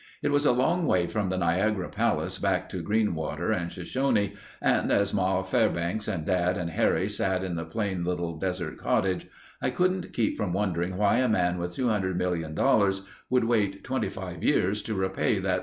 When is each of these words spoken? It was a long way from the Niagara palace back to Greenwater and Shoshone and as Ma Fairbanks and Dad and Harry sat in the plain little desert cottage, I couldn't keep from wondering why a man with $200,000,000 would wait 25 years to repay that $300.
It 0.23 0.31
was 0.31 0.47
a 0.47 0.51
long 0.51 0.87
way 0.87 1.05
from 1.05 1.29
the 1.29 1.37
Niagara 1.37 1.87
palace 1.87 2.39
back 2.39 2.67
to 2.69 2.81
Greenwater 2.81 3.51
and 3.55 3.71
Shoshone 3.71 4.33
and 4.59 4.91
as 4.91 5.13
Ma 5.13 5.43
Fairbanks 5.43 6.07
and 6.07 6.25
Dad 6.25 6.57
and 6.57 6.71
Harry 6.71 7.07
sat 7.07 7.43
in 7.43 7.53
the 7.55 7.65
plain 7.65 8.03
little 8.03 8.35
desert 8.35 8.79
cottage, 8.79 9.27
I 9.61 9.69
couldn't 9.69 10.11
keep 10.11 10.37
from 10.37 10.53
wondering 10.53 10.97
why 10.97 11.17
a 11.17 11.27
man 11.29 11.59
with 11.59 11.75
$200,000,000 11.75 13.01
would 13.29 13.43
wait 13.43 13.83
25 13.83 14.43
years 14.43 14.81
to 14.81 14.95
repay 14.95 15.37
that 15.37 15.59
$300. 15.59 15.59